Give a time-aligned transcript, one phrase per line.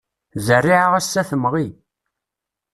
[0.39, 1.67] Zzeriεa ass-a temɣi.